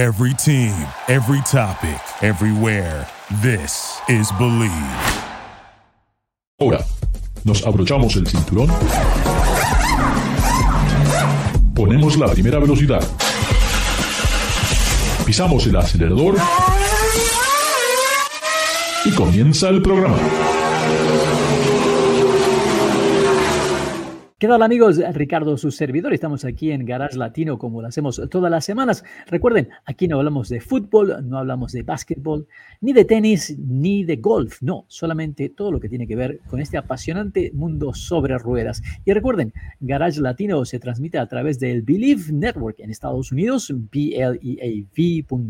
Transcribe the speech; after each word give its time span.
Every 0.00 0.32
team, 0.32 0.72
every 1.08 1.42
topic, 1.42 2.00
everywhere. 2.22 3.06
This 3.42 4.00
is 4.08 4.32
Believe. 4.38 4.72
Ahora, 6.58 6.82
nos 7.44 7.66
abrochamos 7.66 8.16
el 8.16 8.26
cinturón. 8.26 8.70
Ponemos 11.74 12.16
la 12.16 12.28
primera 12.28 12.58
velocidad. 12.58 13.06
Pisamos 15.26 15.66
el 15.66 15.76
acelerador. 15.76 16.36
Y 19.04 19.10
comienza 19.10 19.68
el 19.68 19.82
programa. 19.82 20.16
¿Qué 24.40 24.48
tal 24.48 24.62
amigos? 24.62 24.98
Ricardo, 25.12 25.58
su 25.58 25.70
servidor. 25.70 26.14
Estamos 26.14 26.46
aquí 26.46 26.70
en 26.70 26.86
Garage 26.86 27.18
Latino 27.18 27.58
como 27.58 27.82
lo 27.82 27.88
hacemos 27.88 28.22
todas 28.30 28.50
las 28.50 28.64
semanas. 28.64 29.04
Recuerden, 29.26 29.68
aquí 29.84 30.08
no 30.08 30.16
hablamos 30.16 30.48
de 30.48 30.62
fútbol, 30.62 31.28
no 31.28 31.36
hablamos 31.36 31.72
de 31.72 31.82
básquetbol, 31.82 32.48
ni 32.80 32.94
de 32.94 33.04
tenis, 33.04 33.58
ni 33.58 34.02
de 34.02 34.16
golf. 34.16 34.62
No, 34.62 34.86
solamente 34.88 35.50
todo 35.50 35.70
lo 35.70 35.78
que 35.78 35.90
tiene 35.90 36.06
que 36.06 36.16
ver 36.16 36.40
con 36.48 36.58
este 36.58 36.78
apasionante 36.78 37.50
mundo 37.52 37.92
sobre 37.92 38.38
ruedas. 38.38 38.80
Y 39.04 39.12
recuerden, 39.12 39.52
Garage 39.78 40.22
Latino 40.22 40.64
se 40.64 40.78
transmite 40.78 41.18
a 41.18 41.26
través 41.26 41.60
del 41.60 41.82
Believe 41.82 42.32
Network 42.32 42.80
en 42.80 42.88
Estados 42.88 43.32
Unidos, 43.32 43.70
BLEAV.com. 43.92 45.42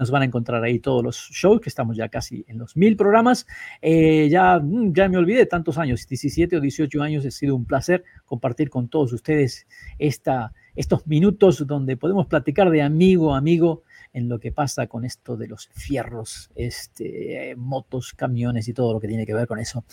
Nos 0.00 0.10
van 0.10 0.22
a 0.22 0.24
encontrar 0.24 0.64
ahí 0.64 0.80
todos 0.80 1.04
los 1.04 1.16
shows, 1.30 1.60
que 1.60 1.68
estamos 1.68 1.96
ya 1.96 2.08
casi 2.08 2.44
en 2.48 2.58
los 2.58 2.76
mil 2.76 2.96
programas. 2.96 3.46
Eh, 3.80 4.28
ya, 4.28 4.58
mm, 4.58 4.92
ya 4.92 5.08
me 5.08 5.18
olvidé, 5.18 5.46
tantos 5.46 5.78
años, 5.78 6.04
17 6.08 6.56
o 6.56 6.60
18 6.60 7.00
años, 7.00 7.24
ha 7.24 7.30
sido 7.30 7.54
un 7.54 7.64
placer 7.64 7.91
compartir 8.24 8.70
con 8.70 8.88
todos 8.88 9.12
ustedes 9.12 9.66
esta, 9.98 10.52
estos 10.74 11.06
minutos 11.06 11.66
donde 11.66 11.96
podemos 11.96 12.26
platicar 12.26 12.70
de 12.70 12.82
amigo 12.82 13.34
a 13.34 13.38
amigo 13.38 13.82
en 14.12 14.28
lo 14.28 14.38
que 14.38 14.52
pasa 14.52 14.86
con 14.86 15.04
esto 15.04 15.36
de 15.36 15.48
los 15.48 15.68
fierros, 15.68 16.50
este, 16.54 17.54
motos, 17.56 18.12
camiones 18.12 18.68
y 18.68 18.74
todo 18.74 18.92
lo 18.92 19.00
que 19.00 19.08
tiene 19.08 19.26
que 19.26 19.34
ver 19.34 19.46
con 19.46 19.58
eso. 19.58 19.84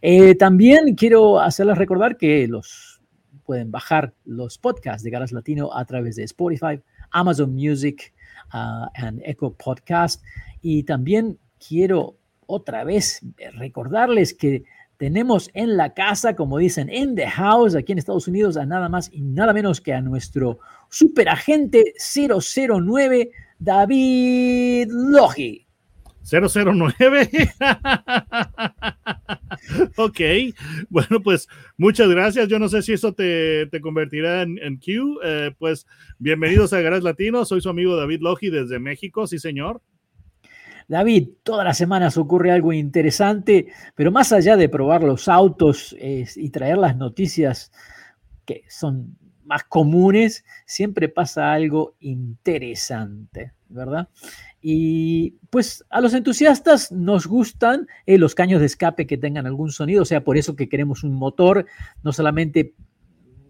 Eh, 0.00 0.34
también 0.36 0.94
quiero 0.94 1.40
hacerles 1.40 1.78
recordar 1.78 2.16
que 2.16 2.46
los 2.46 3.00
pueden 3.44 3.70
bajar 3.70 4.14
los 4.24 4.58
podcasts 4.58 5.02
de 5.02 5.10
Garas 5.10 5.32
Latino 5.32 5.74
a 5.74 5.84
través 5.84 6.16
de 6.16 6.24
Spotify, 6.24 6.80
Amazon 7.10 7.54
Music 7.54 8.14
uh, 8.52 8.86
and 8.94 9.20
Echo 9.24 9.52
Podcast. 9.52 10.22
Y 10.62 10.84
también 10.84 11.38
quiero 11.66 12.16
otra 12.46 12.84
vez 12.84 13.20
recordarles 13.54 14.34
que 14.34 14.64
tenemos 14.96 15.50
en 15.54 15.76
la 15.76 15.94
casa, 15.94 16.36
como 16.36 16.58
dicen, 16.58 16.88
en 16.88 17.14
the 17.14 17.28
house, 17.28 17.74
aquí 17.74 17.92
en 17.92 17.98
Estados 17.98 18.28
Unidos, 18.28 18.56
a 18.56 18.66
nada 18.66 18.88
más 18.88 19.10
y 19.12 19.22
nada 19.22 19.52
menos 19.52 19.80
que 19.80 19.92
a 19.92 20.00
nuestro 20.00 20.58
superagente 20.88 21.94
009, 21.98 23.30
David 23.58 24.88
Logi. 24.90 25.64
009. 26.24 27.28
ok, 29.96 30.20
bueno, 30.88 31.20
pues 31.22 31.48
muchas 31.76 32.08
gracias. 32.08 32.48
Yo 32.48 32.58
no 32.58 32.68
sé 32.68 32.82
si 32.82 32.94
eso 32.94 33.12
te, 33.12 33.68
convertirá 33.82 34.42
en, 34.42 34.58
en 34.62 34.78
Q. 34.78 35.20
Eh, 35.22 35.52
pues 35.58 35.86
bienvenidos 36.18 36.72
a 36.72 36.80
Garage 36.80 37.02
Latino. 37.02 37.44
Soy 37.44 37.60
su 37.60 37.68
amigo 37.68 37.96
David 37.96 38.22
Logi 38.22 38.48
desde 38.48 38.78
México, 38.78 39.26
sí, 39.26 39.38
señor. 39.38 39.82
David, 40.88 41.28
todas 41.42 41.64
las 41.64 41.78
semanas 41.78 42.16
ocurre 42.16 42.50
algo 42.50 42.72
interesante, 42.72 43.68
pero 43.94 44.12
más 44.12 44.32
allá 44.32 44.56
de 44.56 44.68
probar 44.68 45.02
los 45.02 45.28
autos 45.28 45.96
y 45.98 46.50
traer 46.50 46.78
las 46.78 46.96
noticias 46.96 47.72
que 48.44 48.64
son 48.68 49.16
más 49.44 49.64
comunes, 49.64 50.44
siempre 50.66 51.08
pasa 51.08 51.52
algo 51.52 51.96
interesante, 52.00 53.52
¿verdad? 53.68 54.08
Y 54.60 55.32
pues 55.50 55.84
a 55.90 56.00
los 56.00 56.14
entusiastas 56.14 56.90
nos 56.90 57.26
gustan 57.26 57.86
eh, 58.06 58.16
los 58.16 58.34
caños 58.34 58.60
de 58.60 58.66
escape 58.66 59.06
que 59.06 59.18
tengan 59.18 59.46
algún 59.46 59.70
sonido, 59.70 60.02
o 60.02 60.06
sea, 60.06 60.24
por 60.24 60.38
eso 60.38 60.56
que 60.56 60.68
queremos 60.68 61.04
un 61.04 61.12
motor, 61.12 61.66
no 62.02 62.12
solamente 62.12 62.74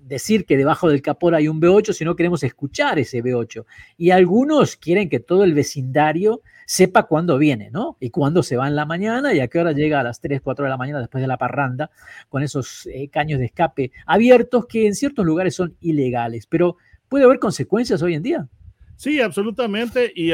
decir 0.07 0.45
que 0.45 0.57
debajo 0.57 0.89
del 0.89 1.03
capó 1.03 1.35
hay 1.35 1.49
un 1.49 1.61
V8, 1.61 1.93
sino 1.93 2.15
queremos 2.15 2.43
escuchar 2.43 2.99
ese 2.99 3.23
V8. 3.23 3.65
Y 3.97 4.11
algunos 4.11 4.77
quieren 4.77 5.09
que 5.09 5.21
todo 5.21 5.45
el 5.45 5.55
vecindario 5.55 6.43
sepa 6.67 7.05
cuándo 7.05 7.39
viene, 7.39 7.71
¿no? 7.71 7.97
Y 8.01 8.11
cuándo 8.11 8.43
se 8.43 8.57
va 8.57 8.69
en 8.69 8.77
la 8.77 8.87
mañana 8.87 9.35
y 9.35 9.41
a 9.41 9.49
qué 9.49 9.59
hora 9.59 9.73
llega 9.73 10.01
a 10.01 10.03
las 10.03 10.21
3, 10.21 10.41
4 10.43 10.65
de 10.65 10.71
la 10.71 10.77
mañana 10.77 11.01
después 11.01 11.23
de 11.23 11.29
la 11.29 11.39
parranda, 11.39 11.91
con 12.29 12.43
esos 12.43 12.87
eh, 12.87 13.09
caños 13.09 13.39
de 13.39 13.47
escape 13.47 13.93
abiertos 14.07 14.67
que 14.67 14.87
en 14.87 14.95
ciertos 14.95 15.25
lugares 15.25 15.55
son 15.55 15.77
ilegales. 15.81 16.47
Pero 16.47 16.77
puede 17.09 17.25
haber 17.25 17.39
consecuencias 17.39 18.03
hoy 18.03 18.15
en 18.15 18.23
día. 18.23 18.49
Sí, 18.97 19.21
absolutamente. 19.21 20.13
Y 20.15 20.33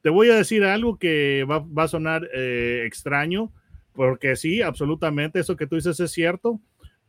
te 0.00 0.10
voy 0.10 0.30
a 0.30 0.36
decir 0.36 0.64
algo 0.64 0.96
que 0.98 1.44
va, 1.48 1.64
a 1.82 1.88
sonar 1.88 2.28
eh, 2.34 2.84
extraño, 2.86 3.52
porque 3.92 4.36
sí, 4.36 4.62
absolutamente, 4.62 5.40
eso 5.40 5.56
que 5.56 5.66
tú 5.66 5.76
dices 5.76 6.00
es 6.00 6.10
cierto. 6.10 6.60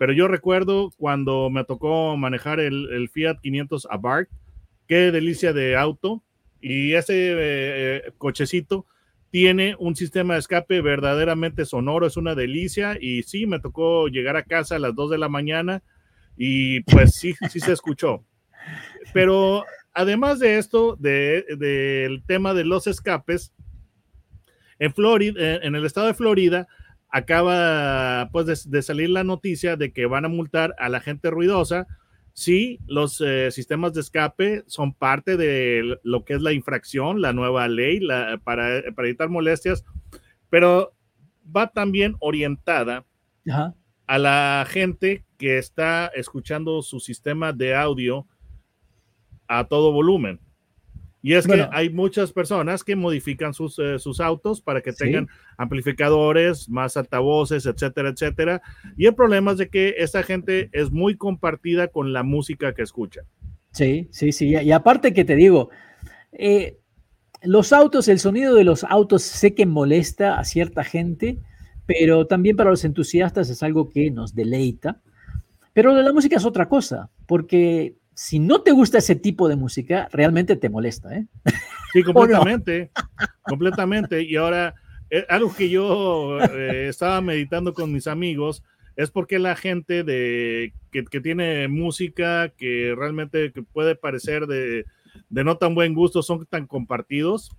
Pero 0.03 0.11
yo 0.11 0.27
recuerdo 0.27 0.91
cuando 0.97 1.49
me 1.49 1.63
tocó 1.63 2.17
manejar 2.17 2.59
el, 2.59 3.09
Fiat 3.13 3.39
500 3.39 3.87
Abarth, 3.89 4.29
qué 4.85 5.13
delicia 5.13 5.53
de 5.53 5.77
auto. 5.77 6.21
Y 6.59 6.91
ese 6.95 7.13
eh, 7.15 8.11
cochecito 8.17 8.85
tiene 9.29 9.77
un 9.79 9.95
sistema 9.95 10.33
de 10.33 10.41
escape 10.41 10.81
verdaderamente 10.81 11.63
sonoro, 11.63 12.05
es 12.05 12.17
una 12.17 12.35
delicia. 12.35 12.97
Y 12.99 13.23
sí, 13.23 13.45
me 13.45 13.61
tocó 13.61 14.09
llegar 14.09 14.35
a 14.35 14.43
casa 14.43 14.75
a 14.75 14.79
las 14.79 14.93
2 14.93 15.11
de 15.11 15.17
la 15.19 15.29
mañana 15.29 15.81
y 16.35 16.81
pues 16.81 17.15
sí, 17.15 17.33
sí 17.49 17.61
se 17.61 17.71
escuchó. 17.71 18.25
Pero 19.13 19.63
además 19.93 20.39
de 20.39 20.57
esto, 20.57 20.97
del 20.99 22.25
tema 22.27 22.53
de 22.53 22.65
los 22.65 22.87
escapes, 22.87 23.53
en 24.79 24.93
Florida, 24.93 25.61
en 25.63 25.75
el 25.75 25.85
estado 25.85 26.07
de 26.07 26.13
Florida, 26.13 26.67
acaba 27.13 28.27
pues 28.31 28.69
de, 28.69 28.81
salir 28.81 29.11
la 29.11 29.23
noticia 29.23 29.77
de 29.77 29.93
que 29.93 30.07
van 30.07 30.25
a 30.25 30.29
multar 30.29 30.73
a 30.79 30.89
la 30.89 30.99
gente 30.99 31.29
ruidosa 31.29 31.85
si 32.33 32.79
los 32.87 33.21
eh, 33.21 33.51
sistemas 33.51 33.93
de 33.93 34.01
escape 34.01 34.63
son 34.65 34.95
parte 34.95 35.37
de 35.37 35.99
lo 36.01 36.25
que 36.25 36.33
es 36.33 36.41
la 36.41 36.53
infracción, 36.53 37.21
la 37.21 37.31
nueva 37.31 37.67
ley 37.67 37.99
para, 38.43 38.79
evitar 38.79 39.29
molestias, 39.29 39.85
pero 40.49 40.95
va 41.55 41.67
también 41.67 42.15
orientada 42.19 43.05
a 44.07 44.17
la 44.17 44.65
gente 44.67 45.23
que 45.37 45.59
está 45.59 46.07
escuchando 46.15 46.81
su 46.81 46.99
sistema 46.99 47.53
de 47.53 47.75
audio 47.75 48.25
a 49.47 49.65
todo 49.65 49.91
volumen. 49.91 50.39
Y 51.25 51.35
es 51.35 51.47
que 51.47 51.69
hay 51.71 51.89
muchas 51.89 52.33
personas 52.33 52.83
que 52.83 52.97
modifican 52.97 53.53
sus, 53.53 53.79
eh, 53.79 53.97
sus 53.97 54.19
autos 54.19 54.59
para 54.59 54.81
que 54.81 54.91
tengan 54.91 55.29
amplificadores, 55.57 56.67
más 56.67 56.97
altavoces, 56.97 57.65
etcétera, 57.65 58.09
etcétera. 58.09 58.61
Y 58.97 59.05
el 59.05 59.15
problema 59.15 59.53
es 59.53 59.57
de 59.57 59.69
que 59.69 59.95
esta 59.99 60.21
gente 60.21 60.69
es 60.73 60.91
muy 60.91 61.15
compartida 61.15 61.87
con 61.87 62.11
la 62.11 62.23
música 62.23 62.75
que 62.75 62.81
escucha. 62.81 63.21
Sí, 63.71 64.09
sí, 64.11 64.33
sí. 64.33 64.49
Y 64.49 64.71
aparte 64.73 65.13
que 65.13 65.23
te 65.23 65.37
digo, 65.37 65.69
eh, 66.33 66.77
los 67.41 67.71
autos, 67.71 68.09
el 68.09 68.19
sonido 68.19 68.53
de 68.53 68.65
los 68.65 68.83
autos 68.83 69.23
sé 69.23 69.55
que 69.55 69.65
molesta 69.65 70.37
a 70.37 70.43
cierta 70.43 70.83
gente, 70.83 71.39
pero 71.85 72.27
también 72.27 72.57
para 72.57 72.69
los 72.69 72.83
entusiastas 72.83 73.49
es 73.49 73.63
algo 73.63 73.89
que 73.89 74.11
nos 74.11 74.35
deleita. 74.35 75.01
Pero 75.71 75.93
la 75.93 76.11
música 76.11 76.35
es 76.35 76.45
otra 76.45 76.67
cosa, 76.67 77.09
porque 77.27 77.95
si 78.15 78.39
no 78.39 78.61
te 78.61 78.71
gusta 78.71 78.97
ese 78.97 79.15
tipo 79.15 79.47
de 79.47 79.55
música, 79.55 80.07
realmente 80.11 80.55
te 80.55 80.69
molesta, 80.69 81.15
¿eh? 81.15 81.25
Sí, 81.91 82.03
completamente, 82.03 82.91
completamente. 83.43 84.21
Y 84.23 84.35
ahora, 84.35 84.75
eh, 85.09 85.25
algo 85.29 85.53
que 85.53 85.69
yo 85.69 86.39
eh, 86.39 86.87
estaba 86.89 87.21
meditando 87.21 87.73
con 87.73 87.91
mis 87.91 88.07
amigos 88.07 88.63
es 88.95 89.09
porque 89.09 89.39
la 89.39 89.55
gente 89.55 90.03
de, 90.03 90.73
que, 90.91 91.03
tiene 91.21 91.67
música 91.67 92.49
que 92.49 92.93
realmente 92.95 93.51
puede 93.71 93.95
parecer 93.95 94.45
de, 94.45 94.85
de 95.29 95.43
no 95.43 95.57
tan 95.57 95.73
buen 95.73 95.93
gusto 95.93 96.21
son 96.21 96.45
tan 96.45 96.67
compartidos 96.67 97.51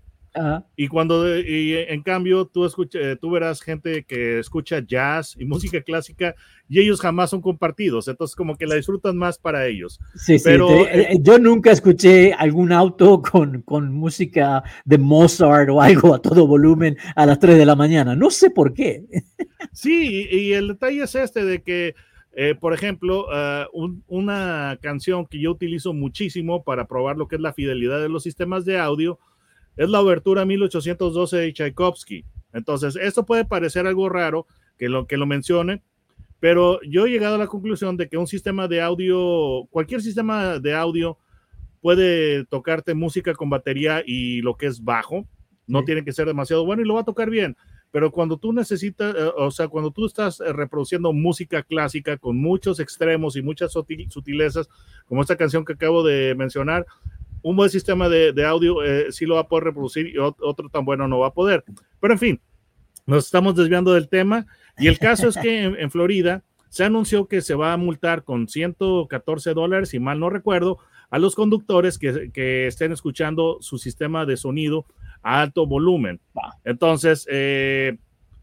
y 0.77 0.89
cuando, 0.89 1.39
y 1.39 1.75
en 1.77 2.03
cambio, 2.03 2.47
tú, 2.47 2.65
escucha, 2.65 2.99
eh, 2.99 3.17
tú 3.17 3.31
verás 3.31 3.61
gente 3.61 4.05
que 4.05 4.41
escucha 4.41 4.81
jazz 4.81 5.37
y 5.39 5.45
música 5.45 5.81
clásica 5.81 6.35
y 6.69 6.81
ellos 6.81 7.01
jamás 7.01 7.31
son 7.31 7.41
compartidos, 7.41 8.09
entonces 8.09 8.35
como 8.35 8.57
que 8.57 8.67
la 8.67 8.75
disfrutan 8.75 9.17
más 9.17 9.39
para 9.39 9.67
ellos. 9.67 10.01
Sí, 10.17 10.39
Pero, 10.43 10.69
sí, 10.69 10.75
eh, 10.75 11.07
eh, 11.11 11.17
yo 11.21 11.39
nunca 11.39 11.71
escuché 11.71 12.33
algún 12.33 12.73
auto 12.73 13.23
con, 13.23 13.63
con 13.63 13.93
música 13.93 14.65
de 14.85 14.99
Mozart 14.99 15.71
o 15.71 15.81
algo 15.81 16.15
a 16.15 16.21
todo 16.21 16.47
volumen 16.47 16.97
a 17.15 17.27
las 17.27 17.39
3 17.39 17.57
de 17.57 17.67
la 17.67 17.77
mañana, 17.77 18.17
no 18.17 18.31
sé 18.31 18.51
por 18.51 18.75
qué. 18.75 19.05
Sí, 19.73 20.29
y, 20.31 20.53
el 20.53 20.69
detalle 20.69 21.03
es 21.03 21.15
este 21.17 21.45
de 21.45 21.63
que, 21.63 21.97
por 22.61 22.75
ejemplo, 22.75 23.27
ah, 23.33 23.67
una 24.07 24.79
canción 24.81 25.27
que 25.27 25.41
yo 25.41 25.51
utilizo 25.51 25.93
muchísimo 25.93 26.63
para 26.63 26.87
probar 26.87 27.17
lo 27.17 27.27
que 27.27 27.37
es 27.37 27.43
la 27.43 27.53
fidelidad 27.53 28.01
de 28.01 28.09
los 28.09 28.23
sistemas 28.23 28.65
de 28.65 28.79
audio, 28.79 29.19
es 29.77 29.89
la 29.89 30.01
obertura 30.01 30.45
1812 30.45 31.37
de 31.37 31.53
Tchaikovsky. 31.53 32.25
Entonces, 32.53 32.97
esto 32.97 33.25
puede 33.27 33.45
parecer 33.45 33.87
algo 33.87 34.09
raro 34.09 34.47
que 34.79 34.89
lo, 34.89 35.07
que 35.07 35.17
lo 35.17 35.27
mencione, 35.27 35.83
pero 36.41 36.81
yo 36.83 37.07
he 37.07 37.11
llegado 37.11 37.37
a 37.37 37.39
la 37.39 37.47
conclusión 37.47 37.97
de 37.97 38.09
que 38.09 38.17
un 38.19 38.27
sistema 38.27 38.69
de 38.69 38.81
audio, 38.83 39.67
cualquier 39.71 40.03
sistema 40.03 40.59
de 40.59 40.75
audio, 40.75 41.19
puede 41.81 42.45
tocarte 42.47 42.95
música 42.95 43.35
con 43.35 43.51
batería 43.51 44.03
y 44.07 44.41
lo 44.43 44.57
que 44.57 44.67
es 44.67 44.83
bajo, 44.83 45.27
no 45.67 45.81
Sí. 45.81 45.87
tiene 45.87 46.05
que 46.05 46.13
ser 46.13 46.27
demasiado 46.27 46.65
bueno 46.65 46.83
y 46.83 46.87
lo 46.87 46.95
va 46.95 47.01
a 47.01 47.05
tocar 47.05 47.29
bien. 47.31 47.57
Pero 47.91 48.11
cuando 48.11 48.37
tú 48.39 48.53
necesitas, 48.53 49.15
eh, 49.15 49.31
o 49.37 49.51
sea, 49.51 49.69
cuando 49.69 49.91
tú 49.91 50.07
estás 50.07 50.41
eh, 50.41 50.53
reproduciendo 50.53 51.13
música 51.13 51.63
clásica 51.63 52.17
con 52.17 52.37
muchos 52.37 52.81
extremos 52.81 53.37
y 53.37 53.43
muchas 53.43 53.73
sutil- 53.75 54.11
sutilezas, 54.11 54.69
como 55.07 55.21
esta 55.23 55.37
canción 55.37 55.65
que 55.65 55.75
acabo 55.75 56.03
de 56.03 56.35
mencionar, 56.35 56.87
un 57.45 57.55
buen 57.57 57.71
sistema 57.71 58.09
de, 58.09 58.33
de 58.33 58.45
audio 58.45 58.83
eh, 58.83 59.13
sí 59.13 59.25
lo 59.27 59.35
va 59.37 59.43
a 59.43 59.49
poder 59.49 59.65
reproducir 59.65 60.07
y 60.09 60.15
ot- 60.15 60.37
otro 60.41 60.69
tan 60.69 60.85
bueno 60.85 61.07
no 61.07 61.19
va 61.21 61.29
a 61.29 61.33
poder. 61.35 61.63
Pero 62.01 62.15
en 62.15 62.19
fin, 62.19 62.41
nos 63.07 63.27
estamos 63.27 63.55
desviando 63.55 63.93
del 63.93 64.09
tema 64.09 64.47
y 64.79 64.89
el 64.89 64.99
caso 64.99 65.29
es 65.29 65.37
que 65.37 65.63
en, 65.63 65.77
en 65.79 65.91
Florida 65.91 66.43
se 66.71 66.85
anunció 66.85 67.29
que 67.29 67.43
se 67.43 67.55
va 67.55 67.73
a 67.73 67.77
multar 67.77 68.25
con 68.25 68.49
114 68.49 69.55
dólares, 69.55 69.91
si 69.91 70.01
mal 70.01 70.19
no 70.19 70.31
recuerdo, 70.31 70.79
a 71.11 71.19
los 71.19 71.35
conductores 71.35 71.99
que, 71.99 72.31
que 72.33 72.67
estén 72.67 72.91
escuchando 72.93 73.59
su 73.61 73.79
sistema 73.79 74.25
de 74.27 74.37
sonido 74.37 74.87
a 75.23 75.41
alto 75.43 75.67
volumen. 75.67 76.21
Entonces, 76.65 77.27
eh, 77.31 77.99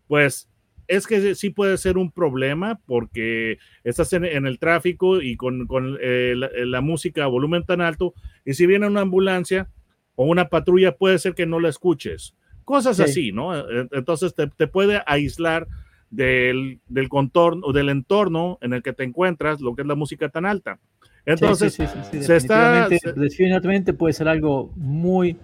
pues 0.08 0.48
es 0.88 1.08
que 1.08 1.36
sí 1.36 1.50
puede 1.50 1.78
ser 1.78 1.98
un 1.98 2.12
problema 2.12 2.80
porque 2.86 3.58
estás 3.84 4.12
en, 4.14 4.26
en 4.26 4.46
el 4.46 4.60
tráfico 4.60 5.22
y 5.22 5.36
con, 5.38 5.68
con 5.68 5.98
eh, 6.02 6.34
la, 6.36 6.50
la 6.66 6.82
música 6.82 7.24
a 7.24 7.28
volumen 7.28 7.64
tan 7.64 7.82
alto 7.82 8.14
y 8.46 8.54
si 8.54 8.66
viene 8.66 8.88
una 8.88 9.02
ambulancia 9.02 9.70
o 10.16 10.26
una 10.26 10.50
patrulla 10.50 10.96
puede 10.98 11.18
ser 11.20 11.34
que 11.36 11.46
no 11.46 11.60
la 11.60 11.70
escuches. 11.70 12.36
Cosas 12.66 12.98
Sí. 12.98 13.04
así, 13.04 13.32
¿no? 13.32 13.58
Eh, 13.58 13.88
Entonces 13.92 14.36
te, 14.36 14.48
te 14.48 14.68
puede 14.68 15.02
aislar 15.06 15.68
del, 16.10 16.80
del 16.90 17.08
contorno 17.10 17.66
o 17.68 17.74
del 17.74 17.90
entorno 17.90 18.58
en 18.62 18.74
el 18.74 18.84
que 18.84 18.94
te 18.94 19.04
encuentras, 19.04 19.62
lo 19.62 19.76
que 19.76 19.82
es 19.84 19.88
la 19.88 19.96
música 19.96 20.30
tan 20.30 20.46
alta. 20.46 20.80
Entonces, 21.26 21.74
sí, 21.74 21.86
sí, 21.88 22.24
se 22.24 22.36
está- 22.36 22.88
definitivamente, 22.90 23.20
definitivamente 23.22 23.94
puede 23.94 24.14
ser 24.14 24.28
algo 24.28 24.72
muy 24.76 25.38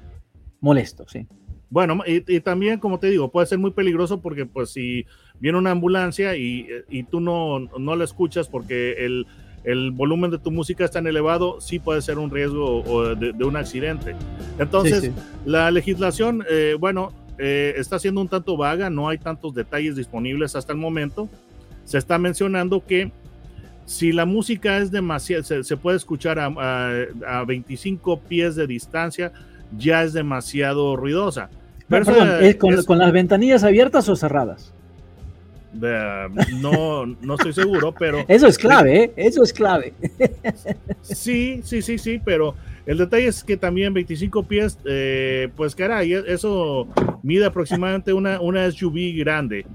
molesto, 0.60 1.06
sí. 1.08 1.26
Bueno, 1.70 2.02
y, 2.08 2.24
y 2.34 2.40
también, 2.40 2.80
como 2.80 3.00
te 3.00 3.08
digo, 3.10 3.30
puede 3.30 3.48
ser 3.48 3.58
muy 3.60 3.72
peligroso 3.72 4.22
porque 4.22 4.46
pues 4.46 4.70
si 4.70 5.06
viene 5.40 5.58
una 5.58 5.72
ambulancia 5.72 6.36
y, 6.38 6.68
y 6.90 7.04
tú 7.04 7.20
no, 7.20 7.60
no 7.60 7.96
la 7.96 8.04
escuchas 8.06 8.48
porque 8.48 9.06
el, 9.06 9.28
el 9.66 9.92
volumen 9.92 10.32
de 10.32 10.40
tu 10.40 10.50
música 10.50 10.86
es 10.86 10.92
tan 10.92 11.08
elevado, 11.08 11.60
sí 11.60 11.80
puede 11.80 12.02
ser 12.02 12.20
un 12.20 12.32
riesgo 12.32 12.84
o 12.84 13.16
de, 13.16 13.34
de 13.34 13.44
un 13.44 13.58
accidente. 13.58 14.16
Entonces, 14.60 15.02
Sí, 15.02 15.08
sí. 15.08 15.14
la 15.46 15.70
legislación, 15.72 16.44
eh, 16.50 16.78
bueno, 16.80 17.12
eh, 17.38 17.74
está 17.78 18.00
siendo 18.00 18.22
un 18.22 18.30
tanto 18.30 18.56
vaga, 18.56 18.90
no 18.90 19.10
hay 19.10 19.18
tantos 19.18 19.54
detalles 19.54 19.96
disponibles 19.98 20.56
hasta 20.56 20.72
el 20.72 20.80
momento. 20.80 21.28
Se 21.84 21.98
está 21.98 22.18
mencionando 22.18 22.86
que 22.86 23.12
si 23.86 24.12
la 24.12 24.26
música 24.26 24.78
es 24.80 24.90
demasiado, 24.92 25.44
se, 25.44 25.64
se 25.64 25.78
puede 25.78 25.98
escuchar 25.98 26.40
a, 26.40 26.46
a- 26.48 27.40
a 27.40 27.46
25 27.46 28.20
pies 28.22 28.56
de 28.56 28.68
distancia, 28.68 29.32
ya 29.78 30.04
es 30.04 30.14
demasiado 30.14 30.96
ruidosa. 30.96 31.50
Pero 31.88 32.04
eso 32.04 32.14
Perdón, 32.14 32.44
¿es 32.44 32.56
con, 32.58 32.74
es- 32.74 32.86
con 32.86 32.98
las 33.00 33.12
ventanillas 33.12 33.64
abiertas 33.64 34.08
o 34.10 34.16
cerradas? 34.16 34.74
no, 36.62 37.06
no 37.06 37.36
estoy 37.36 37.54
seguro, 37.54 37.94
pero 37.98 38.24
Eso 38.28 38.48
es 38.48 38.58
clave, 38.58 39.04
¿eh? 39.04 39.14
Eso 39.16 39.44
es 39.44 39.54
clave. 39.54 39.94
sí, 41.02 41.62
sí, 41.64 41.82
sí, 41.82 41.98
sí, 41.98 42.20
pero 42.24 42.56
el 42.86 42.98
detalle 42.98 43.28
es 43.28 43.44
que 43.44 43.58
también 43.58 43.94
25 43.94 44.44
pies, 44.44 44.78
eh, 44.86 45.50
pues 45.56 45.76
caray, 45.76 46.14
eso 46.14 46.88
mide 47.22 47.46
aproximadamente 47.46 48.14
una, 48.14 48.40
una 48.42 48.70
SUV 48.72 49.14
grande. 49.18 49.66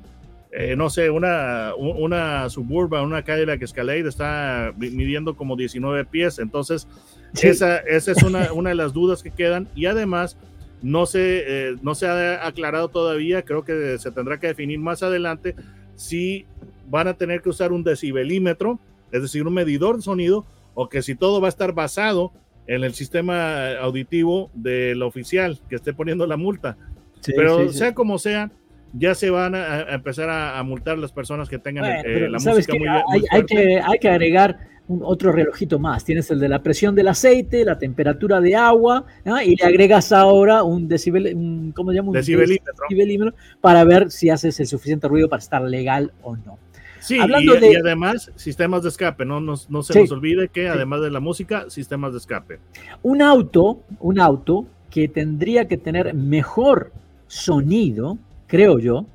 Eh, 0.54 0.76
no 0.76 0.90
sé, 0.90 1.08
una, 1.08 1.72
una 1.78 2.48
Suburban, 2.50 3.04
una 3.06 3.22
Cadillac 3.22 3.62
Escalade 3.62 4.06
está 4.06 4.74
mi- 4.76 4.90
midiendo 4.90 5.34
como 5.34 5.56
19 5.56 6.04
pies, 6.04 6.38
entonces 6.38 6.86
Sí. 7.32 7.48
esa, 7.48 7.78
esa 7.78 8.12
es 8.12 8.22
una, 8.22 8.52
una 8.52 8.68
de 8.68 8.74
las 8.76 8.92
dudas 8.92 9.22
que 9.22 9.30
quedan 9.30 9.66
y 9.74 9.86
además 9.86 10.36
no 10.82 11.06
se, 11.06 11.44
eh, 11.70 11.76
no 11.80 11.94
se 11.94 12.06
ha 12.06 12.46
aclarado 12.46 12.88
todavía, 12.88 13.40
creo 13.42 13.64
que 13.64 13.96
se 13.98 14.10
tendrá 14.12 14.38
que 14.38 14.48
definir 14.48 14.78
más 14.78 15.02
adelante 15.02 15.54
si 15.94 16.44
van 16.90 17.08
a 17.08 17.14
tener 17.14 17.40
que 17.40 17.48
usar 17.48 17.72
un 17.72 17.82
decibelímetro, 17.84 18.78
es 19.10 19.22
decir, 19.22 19.46
un 19.46 19.54
medidor 19.54 19.96
de 19.96 20.02
sonido, 20.02 20.44
o 20.74 20.90
que 20.90 21.00
si 21.00 21.14
todo 21.14 21.40
va 21.40 21.48
a 21.48 21.50
estar 21.50 21.72
basado 21.72 22.30
en 22.66 22.84
el 22.84 22.92
sistema 22.92 23.72
auditivo 23.78 24.50
del 24.52 25.02
oficial 25.02 25.60
que 25.70 25.76
esté 25.76 25.94
poniendo 25.94 26.26
la 26.26 26.36
multa. 26.36 26.76
Sí, 27.20 27.32
Pero 27.34 27.58
sí, 27.60 27.68
sí. 27.72 27.78
sea 27.78 27.94
como 27.94 28.18
sea, 28.18 28.50
ya 28.92 29.14
se 29.14 29.30
van 29.30 29.54
a, 29.54 29.74
a 29.74 29.94
empezar 29.94 30.28
a, 30.30 30.58
a 30.58 30.62
multar 30.62 30.98
las 30.98 31.12
personas 31.12 31.48
que 31.48 31.58
tengan 31.58 31.84
Bueno, 31.84 32.02
eh, 32.04 32.28
la 32.28 32.38
¿sabes 32.38 32.58
música 32.68 32.72
qué? 32.72 32.78
muy, 32.78 32.88
hay, 32.88 33.02
muy 33.20 33.24
hay 33.30 33.42
que, 33.44 33.80
hay 33.82 33.98
que 33.98 34.08
agregar 34.08 34.58
un, 34.88 35.00
otro 35.04 35.32
relojito 35.32 35.78
más. 35.78 36.04
Tienes 36.04 36.30
el 36.30 36.40
de 36.40 36.48
la 36.48 36.62
presión 36.62 36.94
del 36.94 37.08
aceite, 37.08 37.64
la 37.64 37.78
temperatura 37.78 38.40
de 38.40 38.54
agua, 38.56 39.04
¿ah? 39.24 39.42
y 39.44 39.56
le 39.56 39.64
agregas 39.64 40.12
ahora 40.12 40.62
un 40.62 40.88
decibel, 40.88 41.34
un, 41.34 41.72
¿cómo 41.74 41.90
se 41.90 41.96
llama? 41.96 42.08
Un 42.08 42.14
Decibelímetro. 42.14 42.74
decibelímetro 42.88 43.34
para 43.60 43.84
ver 43.84 44.10
si 44.10 44.28
haces 44.28 44.58
el 44.60 44.66
suficiente 44.66 45.08
ruido 45.08 45.28
para 45.28 45.40
estar 45.40 45.62
legal 45.62 46.12
o 46.22 46.36
no. 46.36 46.58
Sí, 47.00 47.18
Hablando 47.18 47.56
y, 47.56 47.60
de- 47.60 47.72
y 47.72 47.76
además 47.76 48.30
sistemas 48.36 48.82
de 48.84 48.90
escape, 48.90 49.24
no, 49.24 49.40
nos- 49.40 49.68
no 49.70 49.82
se 49.82 49.92
Sí. 49.94 50.00
nos 50.00 50.12
olvide 50.12 50.48
que 50.48 50.68
además 50.68 51.00
de 51.00 51.10
la 51.10 51.18
música, 51.18 51.68
sistemas 51.68 52.12
de 52.12 52.18
escape. 52.18 52.58
Un 53.02 53.22
auto, 53.22 53.80
un 54.00 54.20
auto 54.20 54.66
que 54.90 55.08
tendría 55.08 55.66
que 55.66 55.78
tener 55.78 56.14
mejor 56.14 56.92
sonido, 57.26 58.18
creo 58.52 58.78
yo, 58.78 59.06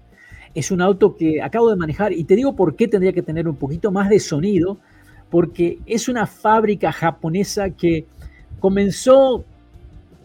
es 0.56 0.72
un 0.72 0.82
auto 0.82 1.16
que 1.16 1.44
acabo 1.44 1.70
de 1.70 1.76
manejar 1.76 2.12
y 2.12 2.24
te 2.24 2.36
digo 2.36 2.56
por 2.56 2.76
qué 2.76 2.88
tendría 2.88 3.14
que 3.14 3.22
tener 3.22 3.48
un 3.48 3.56
poquito 3.56 3.92
más 3.92 4.10
de 4.10 4.20
sonido, 4.20 4.80
porque 5.30 5.78
es 5.86 6.10
una 6.10 6.26
fábrica 6.26 6.92
japonesa 6.92 7.70
que 7.70 8.08
comenzó 8.60 9.46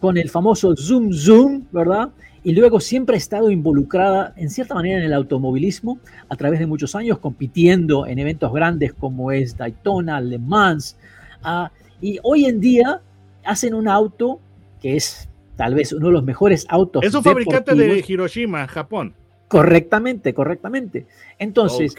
con 0.01 0.17
el 0.17 0.31
famoso 0.31 0.75
Zoom 0.75 1.13
Zoom, 1.13 1.65
¿verdad? 1.71 2.09
Y 2.43 2.53
luego 2.53 2.79
siempre 2.79 3.13
ha 3.13 3.19
estado 3.19 3.51
involucrada 3.51 4.33
en 4.35 4.49
cierta 4.49 4.73
manera 4.73 4.97
en 4.97 5.05
el 5.05 5.13
automovilismo 5.13 5.99
a 6.27 6.35
través 6.35 6.59
de 6.59 6.65
muchos 6.65 6.95
años, 6.95 7.19
compitiendo 7.19 8.07
en 8.07 8.17
eventos 8.17 8.51
grandes 8.51 8.93
como 8.93 9.31
es 9.31 9.55
Daytona, 9.55 10.19
Le 10.21 10.39
Mans. 10.39 10.97
ah, 11.43 11.71
y 12.01 12.17
hoy 12.23 12.45
en 12.45 12.59
día 12.59 12.99
hacen 13.45 13.75
un 13.75 13.87
auto 13.87 14.39
que 14.81 14.95
es 14.95 15.29
tal 15.55 15.75
vez 15.75 15.93
uno 15.93 16.07
de 16.07 16.13
los 16.13 16.23
mejores 16.23 16.65
autos. 16.69 17.03
Es 17.03 17.13
un 17.13 17.23
fabricante 17.23 17.75
de. 17.75 18.03
Hiroshima, 18.07 18.67
Japón. 18.67 19.15
Correctamente, 19.47 20.33
correctamente. 20.33 21.05
Entonces, 21.37 21.95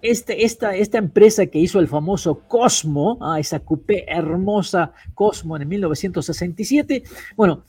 este, 0.00 0.44
esta, 0.46 0.74
esta 0.74 0.96
empresa 0.96 1.44
que 1.44 1.58
hizo 1.58 1.78
el 1.78 1.88
famoso 1.88 2.40
Cosmo, 2.48 3.18
ah, 3.20 3.38
esa 3.38 3.60
coupé 3.60 4.06
hermosa 4.08 4.92
Cosmo 5.12 5.58
en 5.58 5.68
1967, 5.68 7.02
bueno, 7.36 7.64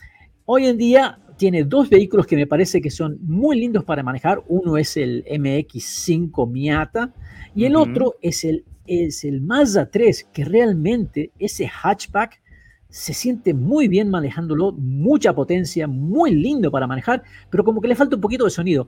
hoy 0.46 0.68
en 0.68 0.78
día 0.78 1.20
tiene 1.36 1.66
dos 1.66 1.90
vehículos 1.90 2.26
que 2.26 2.38
me 2.38 2.48
parece 2.48 2.80
que 2.82 2.90
son 2.90 3.18
muy 3.22 3.60
lindos 3.60 3.84
para 3.84 4.02
manejar. 4.02 4.42
Uno 4.48 4.78
es 4.78 4.96
el 4.96 5.26
MX5 5.26 6.50
Miata 6.50 7.14
y 7.54 7.66
el 7.66 7.76
otro 7.76 8.16
es 8.22 8.46
el, 8.46 8.64
es 8.86 9.26
el 9.26 9.42
Mazda 9.42 9.90
3, 9.90 10.30
que 10.32 10.46
realmente 10.46 11.32
ese 11.38 11.68
hatchback 11.68 12.42
se 12.90 13.14
siente 13.14 13.54
muy 13.54 13.88
bien 13.88 14.10
manejándolo, 14.10 14.72
mucha 14.72 15.34
potencia, 15.34 15.88
muy 15.88 16.32
lindo 16.34 16.72
para 16.72 16.88
manejar, 16.88 17.24
pero 17.50 17.64
como 17.64 17.82
que 17.82 17.88
le 17.88 17.96
falta 17.96 18.16
un 18.16 18.22
poquito 18.22 18.46
de 18.46 18.50
sonido. 18.52 18.88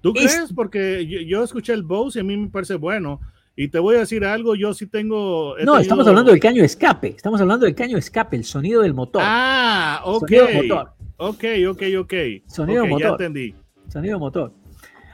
¿Tú 0.00 0.12
Es- 0.14 0.34
crees? 0.34 0.52
Porque 0.52 1.06
yo, 1.06 1.20
yo 1.20 1.42
escuché 1.42 1.72
el 1.72 1.82
Bose 1.82 2.18
y 2.18 2.22
a 2.22 2.24
mí 2.24 2.36
me 2.36 2.48
parece 2.48 2.74
bueno. 2.76 3.20
Y 3.56 3.66
te 3.68 3.80
voy 3.80 3.96
a 3.96 4.00
decir 4.00 4.24
algo, 4.24 4.54
yo 4.54 4.72
sí 4.72 4.86
tengo... 4.86 5.56
No, 5.64 5.78
estamos 5.78 6.06
hablando 6.06 6.30
del 6.30 6.38
caño 6.38 6.62
escape. 6.62 7.08
Estamos 7.08 7.40
hablando 7.40 7.66
del 7.66 7.74
caño 7.74 7.98
escape, 7.98 8.36
el 8.36 8.44
sonido 8.44 8.82
del 8.82 8.94
motor. 8.94 9.20
Ah, 9.24 10.00
ok. 10.04 10.28
Sonido 10.28 10.46
motor. 10.62 10.92
Ok, 11.16 11.44
ok, 11.68 11.82
ok. 11.98 12.14
Sonido 12.46 12.84
Ok, 12.84 12.88
Ya 12.90 12.94
motor. 12.94 13.10
entendí. 13.22 13.54
Sonido 13.88 14.18
motor. 14.20 14.52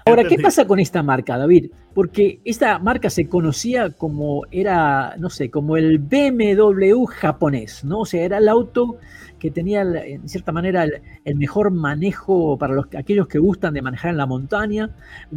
Ahora, 0.07 0.25
¿qué 0.25 0.39
pasa 0.39 0.67
con 0.67 0.79
esta 0.79 1.03
marca, 1.03 1.39
David? 1.39 1.71
Porque 1.95 2.39
esta 2.45 2.79
marca 2.79 3.09
se 3.09 3.27
conocía 3.27 3.89
como 3.89 4.43
era, 4.51 5.17
no 5.17 5.31
sé, 5.31 5.51
como 5.51 5.79
el 5.79 5.99
BMW 5.99 7.07
japonés, 7.07 7.85
¿no? 7.85 8.01
O 8.01 8.05
sea, 8.05 8.23
era 8.23 8.37
el 8.37 8.49
auto 8.49 8.99
que 9.39 9.51
tenía, 9.51 9.81
en 9.81 10.29
cierta 10.29 10.53
manera, 10.53 10.85
el, 10.85 11.01
el 11.25 11.37
mejor 11.37 11.71
manejo 11.71 12.59
para 12.59 12.75
los, 12.75 12.87
aquellos 12.95 13.29
que 13.29 13.39
gustan 13.39 13.73
de 13.73 13.81
manejar 13.81 14.11
en 14.11 14.19
la 14.19 14.27
montaña, 14.27 14.91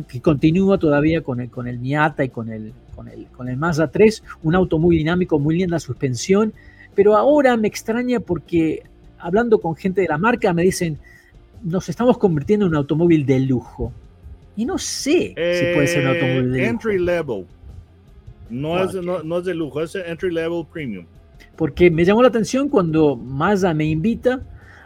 que 0.06 0.22
continúa 0.22 0.78
todavía 0.78 1.22
con 1.22 1.40
el, 1.40 1.50
con 1.50 1.68
el 1.68 1.80
Miata 1.80 2.26
y 2.26 2.30
con 2.30 2.50
el, 2.50 2.74
con, 2.94 3.08
el, 3.08 3.28
con 3.28 3.48
el 3.48 3.56
Mazda 3.56 3.90
3, 3.90 4.22
un 4.44 4.54
auto 4.54 4.80
muy 4.80 4.98
dinámico, 4.98 5.40
muy 5.40 5.58
linda 5.58 5.80
suspensión, 5.80 6.54
pero 6.94 7.16
ahora 7.16 7.56
me 7.56 7.70
extraña 7.70 8.20
porque 8.20 8.84
hablando 9.18 9.62
con 9.62 9.78
gente 9.78 10.02
de 10.02 10.08
la 10.08 10.18
marca 10.18 10.52
me 10.52 10.64
dicen, 10.64 11.00
nos 11.64 11.88
estamos 11.88 12.18
convirtiendo 12.18 12.66
en 12.66 12.72
un 12.72 12.78
automóvil 12.78 13.26
de 13.26 13.40
lujo. 13.40 13.94
Y 14.58 14.66
no 14.66 14.78
sé 14.78 15.34
si 15.36 15.74
puede 15.74 15.88
ser 15.88 16.02
un 16.04 16.08
Eh, 16.08 16.14
automóvil 16.20 16.52
de 16.52 16.58
lujo. 16.60 16.70
Entry 16.70 17.00
level. 17.00 17.46
No, 18.50 18.84
es, 18.84 18.94
no, 18.96 19.24
no 19.24 19.38
es 19.40 19.46
de 19.46 19.54
lujo, 19.54 19.82
es 19.82 19.96
entry 19.96 20.32
level 20.34 20.66
premium. 20.72 21.06
Porque 21.56 21.90
me 21.92 22.04
llamó 22.06 22.22
la 22.22 22.28
atención 22.30 22.68
cuando 22.70 23.16
Mazda 23.16 23.74
me 23.74 23.86
invita 23.86 24.42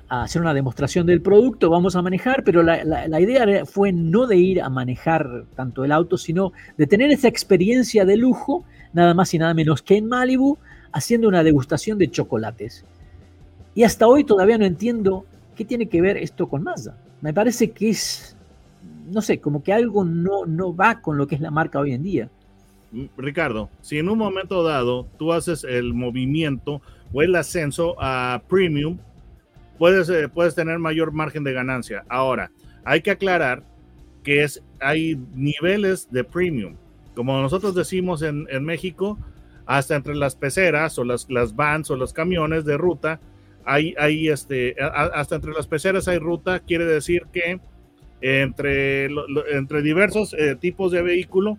a 0.10 0.24
hacer 0.24 0.42
una 0.42 0.54
demostración 0.54 1.06
del 1.08 1.22
producto, 1.22 1.70
vamos 1.70 1.96
a 1.96 2.02
manejar, 2.02 2.44
pero 2.44 2.64
la, 2.64 2.84
la- 2.84 3.08
la 3.08 3.22
idea 3.22 3.66
fue 3.66 3.94
no 3.94 4.28
de 4.28 4.36
ir 4.36 4.62
a 4.62 4.70
manejar 4.70 5.46
tanto 5.56 5.86
el 5.86 5.92
auto, 5.94 6.18
sino 6.18 6.52
de 6.78 6.86
tener 6.88 7.12
esa 7.12 7.30
experiencia 7.30 8.04
de 8.04 8.18
lujo, 8.18 8.66
nada 8.94 9.14
más 9.14 9.34
y 9.34 9.38
nada 9.40 9.54
menos 9.54 9.82
que 9.82 9.96
en 9.98 10.08
Malibu, 10.08 10.58
haciendo 10.92 11.30
una 11.30 11.44
degustación 11.44 11.98
de 11.98 12.10
chocolates. 12.12 12.84
Y 13.74 13.84
hasta 13.84 14.06
hoy 14.08 14.26
todavía 14.26 14.58
no 14.58 14.66
entiendo 14.66 15.26
qué 15.56 15.64
tiene 15.64 15.88
que 15.88 16.02
ver 16.02 16.18
esto 16.18 16.50
con 16.50 16.64
Mazda. 16.64 16.98
Me 17.22 17.34
parece 17.34 17.72
que 17.72 17.92
es, 17.92 18.36
no 19.06 19.22
sé, 19.22 19.40
como 19.40 19.64
que 19.64 19.74
algo 19.74 20.04
no, 20.04 20.46
no 20.46 20.76
va 20.76 21.02
con 21.02 21.18
lo 21.18 21.28
que 21.28 21.36
es 21.36 21.42
la 21.42 21.52
marca 21.52 21.80
hoy 21.80 21.94
en 21.94 22.04
día. 22.04 22.30
Mm, 22.92 23.06
Ricardo, 23.18 23.70
si 23.82 23.98
en 23.98 24.10
un 24.10 24.18
momento 24.18 24.64
dado 24.64 25.08
tú 25.18 25.34
haces 25.34 25.64
el 25.64 25.94
movimiento 25.94 26.82
o 27.14 27.22
el 27.22 27.36
ascenso 27.36 27.96
a 28.00 28.42
premium, 28.48 28.98
puedes, 29.78 30.10
eh, 30.10 30.30
puedes 30.30 30.56
tener 30.56 30.80
mayor 30.80 31.12
margen 31.12 31.44
de 31.44 31.54
ganancia. 31.54 32.04
Ahora, 32.10 32.52
hay 32.84 33.02
que 33.02 33.12
aclarar 33.12 33.64
que 34.24 34.44
es, 34.44 34.64
hay 34.80 35.20
niveles 35.34 36.12
de 36.12 36.24
premium. 36.24 36.76
Como 37.16 37.40
nosotros 37.42 37.76
decimos 37.76 38.22
en, 38.22 38.48
en 38.50 38.64
México, 38.64 39.18
hasta 39.66 39.96
entre 39.96 40.16
las 40.16 40.36
peceras 40.36 40.98
o 40.98 41.04
las, 41.04 41.30
las 41.30 41.56
vans 41.56 41.90
o 41.92 41.96
los 41.96 42.14
camiones 42.14 42.66
de 42.66 42.78
ruta, 42.78 43.20
hay, 43.66 43.96
hay 43.98 44.28
este, 44.28 44.76
hasta 44.82 45.36
entre 45.36 45.54
las 45.54 45.68
peceras 45.68 46.08
hay 46.08 46.18
ruta, 46.18 46.60
quiere 46.60 46.86
decir 46.86 47.24
que 47.32 47.60
entre, 48.22 49.06
entre 49.52 49.82
diversos 49.82 50.34
eh, 50.38 50.56
tipos 50.60 50.92
de 50.92 51.02
vehículo 51.02 51.58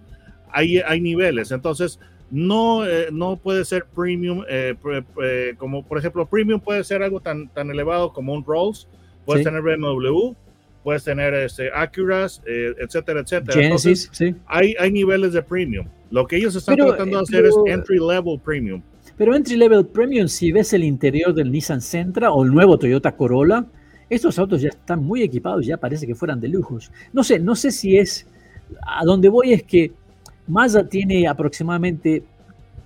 hay, 0.51 0.79
hay 0.79 1.01
niveles. 1.01 1.51
Entonces, 1.51 1.99
no, 2.31 2.87
eh, 2.87 3.09
no 3.13 3.37
puede 3.37 3.65
ser 3.65 3.85
premium, 3.95 4.45
eh, 4.49 4.75
eh, 5.23 5.55
como 5.59 5.85
por 5.85 5.99
ejemplo, 5.99 6.25
premium 6.27 6.61
puede 6.61 6.83
ser 6.85 7.03
algo 7.03 7.21
tan, 7.21 7.49
tan 7.49 7.71
elevado 7.71 8.13
como 8.13 8.33
un 8.33 8.45
Rolls, 8.45 8.89
puedes 9.27 9.43
Sí. 9.45 9.51
tener 9.51 9.63
BMW, 9.63 10.35
puedes 10.83 11.05
tener 11.05 11.35
este, 11.35 11.71
Acuras, 11.75 12.43
eh, 12.47 12.75
etcétera, 12.79 13.21
etcétera. 13.21 13.53
Genesis, 13.61 14.09
sí. 14.13 14.35
hay, 14.47 14.75
hay 14.79 14.91
niveles 14.91 15.33
de 15.33 15.43
premium. 15.43 15.87
Lo 16.11 16.27
que 16.27 16.37
ellos 16.37 16.55
están 16.57 16.77
Pero, 16.77 16.89
tratando 16.89 17.19
de 17.19 17.21
eh, 17.21 17.23
hacer 17.23 17.43
pero- 17.43 17.67
es 17.67 17.73
entry 17.75 17.99
level 17.99 18.41
premium. 18.43 18.83
Pero 19.17 19.35
entry 19.35 19.57
level 19.57 19.87
premium, 19.87 20.27
si 20.29 20.53
ves 20.53 20.73
el 20.73 20.85
interior 20.85 21.35
del 21.35 21.53
Nissan 21.53 21.81
Sentra 21.83 22.33
o 22.33 22.45
el 22.45 22.51
nuevo 22.53 22.79
Toyota 22.79 23.13
Corolla, 23.15 23.67
estos 24.15 24.39
autos 24.39 24.61
ya 24.61 24.69
están 24.69 25.03
muy 25.03 25.23
equipados, 25.23 25.65
ya 25.65 25.79
parece 25.79 26.07
que 26.07 26.15
fueran 26.15 26.39
de 26.39 26.49
lujos. 26.49 26.93
No 27.13 27.25
sé, 27.25 27.39
no 27.39 27.57
sé 27.57 27.71
si 27.71 27.97
es. 27.97 28.27
A 28.87 29.05
donde 29.05 29.29
voy 29.29 29.53
es 29.53 29.63
que 29.63 29.93
Mazda 30.47 30.87
tiene 30.87 31.27
aproximadamente. 31.27 32.23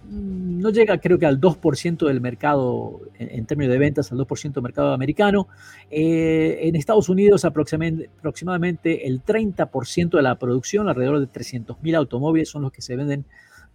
mm, 0.09 0.61
No 0.61 0.71
llega, 0.71 0.99
creo 0.99 1.19
que 1.19 1.27
al 1.27 1.41
2% 1.41 2.07
del 2.07 2.21
mercado, 2.21 3.01
en, 3.19 3.45
términos 3.45 3.73
de 3.73 3.79
ventas, 3.79 4.13
al 4.13 4.19
2% 4.19 4.55
del 4.55 4.63
mercado 4.63 4.93
americano. 4.93 5.49
Eh, 5.91 6.61
en 6.63 6.77
Estados 6.77 7.09
Unidos, 7.09 7.45
aproximadamente, 7.45 8.09
aproximadamente 8.19 9.07
el 9.09 9.21
30% 9.23 10.17
de 10.17 10.23
la 10.23 10.39
producción, 10.39 10.89
alrededor 10.89 11.19
de 11.19 11.27
300.000 11.27 11.97
automóviles, 11.97 12.49
son 12.49 12.63
los 12.63 12.71
que 12.73 12.83
se 12.83 12.95
venden 12.95 13.25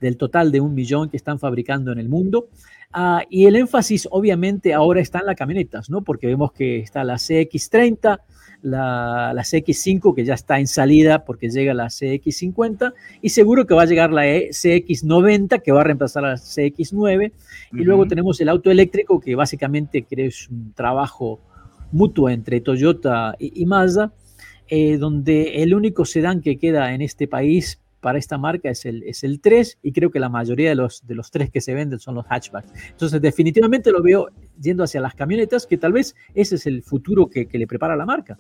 del 0.02 0.18
total 0.18 0.52
de 0.52 0.60
un 0.60 0.74
millón 0.74 1.10
que 1.10 1.16
están 1.18 1.40
fabricando 1.40 1.92
en 1.92 2.00
el 2.00 2.10
mundo. 2.10 2.50
Ah, 2.92 3.24
y 3.30 3.46
el 3.46 3.56
énfasis 3.56 4.08
obviamente 4.12 4.74
ahora 4.74 5.00
está 5.00 5.20
en 5.20 5.28
las 5.28 5.38
camionetas, 5.38 5.90
¿no? 5.90 6.02
Porque 6.02 6.28
vemos 6.28 6.52
que 6.52 6.80
está 6.80 7.06
la 7.06 7.14
CX30, 7.14 8.20
la, 8.64 9.32
la 9.34 9.42
CX5 9.44 10.14
que 10.14 10.26
ya 10.26 10.34
está 10.34 10.60
en 10.60 10.68
salida 10.68 11.24
porque 11.24 11.50
llega 11.50 11.74
la 11.74 11.86
CX50 11.86 12.94
y 13.22 13.30
seguro 13.30 13.66
que 13.66 13.74
va 13.74 13.84
a 13.84 13.86
llegar 13.86 14.12
la 14.12 14.28
E- 14.28 14.50
CX90 14.50 15.62
que 15.62 15.72
va 15.72 15.82
a 15.82 15.84
reemplazar 15.84 16.26
a 16.26 16.30
la 16.32 16.36
CX9 16.36 17.32
y 17.74 17.84
luego 17.84 18.06
tenemos 18.08 18.40
el 18.42 18.50
auto 18.50 18.70
eléctrico 18.70 19.20
que 19.20 19.36
básicamente 19.36 20.06
es 20.12 20.50
un 20.50 20.74
trabajo 20.74 21.40
mutuo 21.92 22.30
entre 22.30 22.62
Toyota 22.62 23.36
y, 23.40 23.62
y 23.64 23.66
Mazda, 23.66 24.14
eh, 24.68 24.98
donde 24.98 25.64
el 25.64 25.74
único 25.74 26.06
sedán 26.06 26.42
que 26.42 26.58
queda 26.58 26.94
en 26.94 27.02
este 27.02 27.28
país 27.28 27.80
para 28.02 28.18
esta 28.20 28.38
marca 28.38 28.70
es 28.70 28.84
el, 28.86 29.04
es 29.04 29.24
el 29.24 29.40
3 29.40 29.78
y 29.84 29.92
creo 29.94 30.12
que 30.12 30.20
la 30.20 30.28
mayoría 30.30 30.70
de 30.70 30.76
los, 30.76 31.06
de 31.08 31.16
los 31.16 31.32
3 31.32 31.50
que 31.52 31.62
se 31.62 31.74
venden 31.74 32.00
son 32.00 32.16
los 32.16 32.26
hatchbacks. 32.28 32.68
Entonces 32.90 33.22
definitivamente 33.22 33.92
lo 33.92 34.02
veo 34.02 34.28
yendo 34.60 34.84
hacia 34.84 35.00
las 35.00 35.14
camionetas, 35.16 35.66
que 35.68 35.78
tal 35.78 35.94
vez 35.94 36.16
ese 36.34 36.56
es 36.56 36.66
el 36.68 36.82
futuro 36.84 37.28
que, 37.30 37.48
que 37.48 37.58
le 37.58 37.68
prepara 37.68 37.96
la 37.96 38.06
marca. 38.06 38.38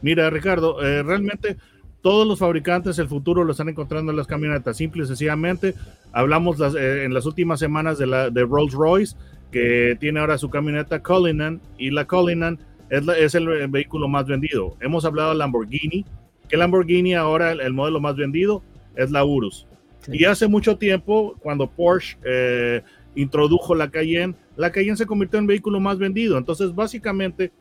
Mira, 0.00 0.30
Ricardo, 0.30 0.82
eh, 0.84 1.02
realmente 1.02 1.56
todos 2.02 2.26
los 2.26 2.38
fabricantes 2.38 2.98
el 2.98 3.08
futuro 3.08 3.44
lo 3.44 3.52
están 3.52 3.68
encontrando 3.68 4.12
en 4.12 4.16
las 4.18 4.26
camionetas. 4.26 4.76
Simple 4.76 5.04
y 5.04 5.06
sencillamente, 5.06 5.74
hablamos 6.12 6.58
las- 6.58 6.74
eh, 6.74 7.04
en 7.04 7.14
las 7.14 7.26
últimas 7.26 7.58
semanas 7.58 7.98
de, 7.98 8.06
la, 8.06 8.30
de 8.30 8.42
Rolls 8.44 8.74
Royce, 8.74 9.16
que 9.50 9.96
tiene 9.98 10.20
ahora 10.20 10.36
su 10.36 10.50
camioneta 10.50 11.02
Cullinan, 11.02 11.60
y 11.78 11.90
la 11.90 12.04
Cullinan 12.06 12.58
es, 12.90 13.06
la- 13.06 13.16
es 13.16 13.34
el 13.34 13.48
eh, 13.48 13.66
vehículo 13.68 14.06
más 14.08 14.26
vendido. 14.26 14.76
Hemos 14.80 15.04
hablado 15.06 15.30
de 15.30 15.36
Lamborghini, 15.36 16.04
que 16.48 16.56
Lamborghini 16.58 17.14
ahora 17.14 17.52
el, 17.52 17.60
el 17.62 17.72
modelo 17.72 18.00
más 18.00 18.16
vendido 18.16 18.62
es 18.96 19.10
la 19.10 19.24
Urus. 19.24 19.66
Sí. 20.00 20.12
Y 20.14 20.24
hace 20.24 20.48
mucho 20.48 20.76
tiempo, 20.76 21.34
cuando 21.40 21.68
Porsche 21.68 22.16
eh, 22.24 22.82
introdujo 23.14 23.74
la 23.74 23.90
Cayenne, 23.90 24.34
la 24.56 24.70
Cayenne 24.70 24.96
se 24.96 25.06
convirtió 25.06 25.38
en 25.38 25.44
el 25.44 25.48
vehículo 25.48 25.80
más 25.80 25.98
vendido. 25.98 26.36
Entonces, 26.36 26.74
básicamente, 26.74 27.52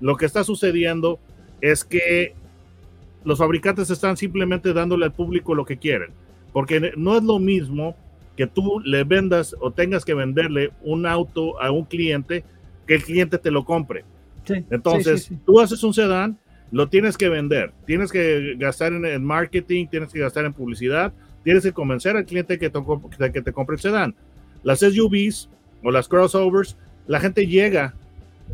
lo 0.00 0.16
que 0.16 0.26
está 0.26 0.44
sucediendo 0.44 1.18
es 1.60 1.84
que 1.84 2.34
los 3.24 3.38
fabricantes 3.38 3.90
están 3.90 4.16
simplemente 4.16 4.72
dándole 4.72 5.04
al 5.04 5.12
público 5.12 5.54
lo 5.54 5.64
que 5.64 5.76
quieren. 5.76 6.10
Porque 6.52 6.92
no 6.96 7.16
es 7.16 7.22
lo 7.22 7.38
mismo 7.38 7.94
que 8.36 8.46
tú 8.46 8.80
le 8.80 9.04
vendas 9.04 9.54
o 9.60 9.70
tengas 9.70 10.04
que 10.04 10.14
venderle 10.14 10.70
un 10.82 11.06
auto 11.06 11.60
a 11.60 11.70
un 11.70 11.84
cliente 11.84 12.44
que 12.86 12.94
el 12.94 13.04
cliente 13.04 13.38
te 13.38 13.50
lo 13.50 13.64
compre. 13.64 14.04
Sí, 14.44 14.64
Entonces, 14.70 15.24
sí, 15.24 15.28
sí, 15.28 15.34
sí. 15.34 15.40
tú 15.44 15.60
haces 15.60 15.82
un 15.84 15.92
sedán, 15.92 16.38
lo 16.72 16.88
tienes 16.88 17.16
que 17.16 17.28
vender, 17.28 17.72
tienes 17.86 18.12
que 18.12 18.54
gastar 18.58 18.92
en, 18.92 19.04
en 19.04 19.24
marketing, 19.24 19.86
tienes 19.88 20.12
que 20.12 20.20
gastar 20.20 20.44
en 20.44 20.52
publicidad, 20.52 21.12
tienes 21.42 21.62
que 21.64 21.72
convencer 21.72 22.16
al 22.16 22.24
cliente 22.24 22.58
que 22.58 22.70
te, 22.70 23.32
que 23.32 23.42
te 23.42 23.52
compre 23.52 23.74
el 23.74 23.80
sedán. 23.80 24.14
Las 24.62 24.80
SUVs 24.80 25.48
o 25.82 25.90
las 25.90 26.06
crossovers, 26.08 26.76
la 27.06 27.18
gente 27.18 27.46
llega 27.46 27.94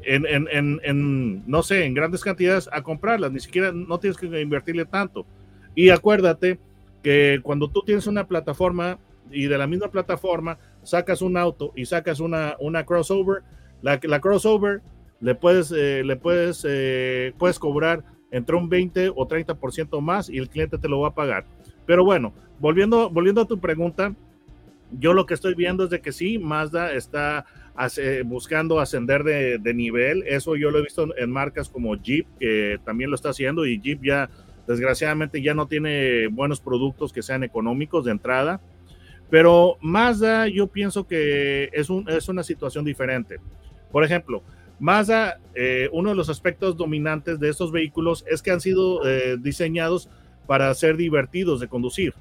en, 0.05 0.25
en- 0.27 0.49
en- 0.51 0.81
en, 0.85 1.51
no 1.51 1.63
sé, 1.63 1.85
en 1.85 1.95
grandes 1.95 2.23
cantidades 2.23 2.69
a 2.73 2.83
comprarlas, 2.83 3.33
ni 3.33 3.41
siquiera 3.41 3.73
no 3.73 3.99
tienes 3.99 4.17
que 4.17 4.41
invertirle 4.41 4.85
tanto. 4.85 5.27
Y 5.75 5.91
acuérdate 5.91 6.59
que 7.03 7.41
cuando 7.43 7.69
tú 7.69 7.83
tienes 7.85 8.07
una 8.07 8.27
plataforma 8.27 8.99
y 9.31 9.47
de 9.47 9.59
la 9.59 9.67
misma 9.67 9.89
plataforma 9.91 10.59
sacas 10.83 11.21
un 11.21 11.37
auto 11.37 11.73
y 11.77 11.85
sacas 11.87 12.21
una, 12.21 12.55
una 12.61 12.85
crossover, 12.87 13.43
la, 13.83 13.99
la 14.05 14.21
crossover 14.21 14.81
le 15.21 15.35
puedes, 15.35 15.73
eh, 15.73 16.03
le 16.05 16.17
puedes, 16.17 16.65
eh, 16.69 17.33
puedes 17.39 17.59
cobrar 17.59 18.05
entre 18.31 18.57
un 18.57 18.69
20 18.69 19.11
o 19.11 19.27
30% 19.27 20.01
más 20.01 20.29
y 20.29 20.39
el 20.39 20.49
cliente 20.49 20.79
te 20.79 20.89
lo 20.89 21.01
va 21.01 21.09
a 21.09 21.15
pagar. 21.15 21.45
Pero 21.87 22.05
bueno, 22.05 22.33
volviendo, 22.59 23.09
volviendo 23.11 23.41
a 23.41 23.47
tu 23.47 23.59
pregunta, 23.59 24.15
yo 24.93 25.15
lo 25.15 25.27
que 25.27 25.35
estoy 25.35 25.55
viendo 25.55 25.85
es 25.85 25.91
de 25.91 26.01
que 26.01 26.13
sí, 26.13 26.39
Mazda 26.39 26.93
está 26.93 27.47
buscando 28.25 28.81
ascender 28.81 29.23
de, 29.23 29.59
de 29.59 29.75
nivel. 29.75 30.23
Eso 30.27 30.57
yo 30.57 30.71
lo 30.71 30.79
he 30.79 30.83
visto 30.83 31.09
en 31.17 31.31
marcas 31.31 31.69
como 31.69 31.95
Jeep, 31.97 32.27
que 32.39 32.79
también 32.85 33.11
lo 33.11 33.17
está 33.17 33.31
haciendo, 33.31 33.67
y 33.67 33.79
Jeep 33.81 34.03
ya, 34.03 34.31
desgraciadamente, 34.67 35.43
ya 35.43 35.55
no 35.55 35.67
tiene 35.67 36.29
buenos 36.29 36.61
productos 36.61 37.13
que 37.13 37.23
sean 37.23 37.45
económicos 37.45 38.05
de 38.05 38.13
entrada. 38.13 38.61
Pero 39.29 39.77
Mazda, 39.81 40.49
yo 40.49 40.69
pienso 40.69 41.07
que 41.07 41.69
es, 41.73 41.91
un, 41.91 42.09
es 42.09 42.29
una 42.29 42.43
situación 42.43 42.85
diferente. 42.85 43.39
Por 43.91 44.05
ejemplo, 44.05 44.43
Mazda, 44.79 45.41
eh, 45.55 45.89
uno 45.93 46.11
de 46.11 46.17
los 46.17 46.29
aspectos 46.29 46.77
dominantes 46.77 47.41
de 47.41 47.49
estos 47.49 47.73
vehículos 47.73 48.25
es 48.31 48.43
que 48.43 48.51
han 48.51 48.61
sido 48.61 49.07
eh, 49.07 49.37
diseñados 49.39 50.09
para 50.47 50.73
ser 50.75 50.97
divertidos 50.97 51.61
de 51.61 51.69
conducir. 51.69 52.15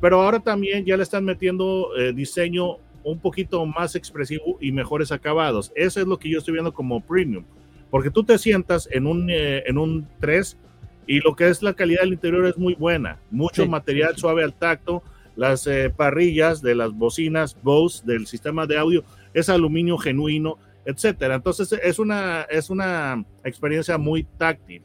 Pero 0.00 0.22
ahora 0.22 0.40
también 0.40 0.84
ya 0.84 0.96
le 0.96 1.02
están 1.02 1.24
metiendo 1.24 1.88
eh, 1.96 2.12
diseño 2.12 2.76
un 3.02 3.18
poquito 3.18 3.64
más 3.66 3.94
expresivo 3.96 4.58
y 4.60 4.70
mejores 4.70 5.10
acabados. 5.12 5.72
Eso 5.74 6.00
es 6.00 6.06
lo 6.06 6.18
que 6.18 6.28
yo 6.28 6.38
estoy 6.38 6.52
viendo 6.52 6.72
como 6.72 7.00
premium. 7.00 7.44
Porque 7.90 8.10
tú 8.10 8.22
te 8.22 8.38
sientas 8.38 8.88
en 8.92 9.06
un, 9.06 9.30
eh, 9.30 9.64
en 9.66 9.78
un 9.78 10.06
3 10.20 10.56
y 11.06 11.20
lo 11.20 11.34
que 11.34 11.48
es 11.48 11.62
la 11.62 11.72
calidad 11.72 12.02
del 12.02 12.12
interior 12.12 12.46
es 12.46 12.58
muy 12.58 12.74
buena. 12.74 13.18
Mucho 13.30 13.62
Sí, 13.62 13.68
material 13.68 14.14
sí, 14.14 14.20
suave 14.20 14.44
al 14.44 14.52
tacto. 14.52 15.02
Las 15.36 15.68
parrillas 15.96 16.62
de 16.62 16.74
las 16.74 16.92
bocinas 16.92 17.56
Bose 17.62 18.04
del 18.04 18.26
sistema 18.26 18.66
de 18.66 18.76
audio 18.76 19.04
es 19.34 19.48
aluminio 19.48 19.96
genuino, 19.96 20.58
etcétera. 20.88 21.34
Entonces 21.34 21.70
es 21.82 21.98
una, 21.98 22.42
es 22.50 22.70
una 22.70 23.22
experiencia 23.44 23.98
muy 23.98 24.24
táctil. 24.24 24.82